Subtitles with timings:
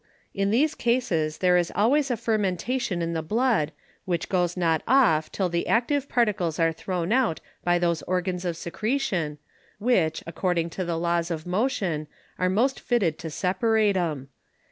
[0.33, 3.71] In these Cases there is always a Fermentation in the Blood,
[4.05, 8.57] which goes not off till the active Particles are thrown out by those Organs of
[8.57, 9.37] Secretion,
[9.77, 12.07] which, according to the Laws of Motion,
[12.39, 14.29] are most fitted to separate 'em.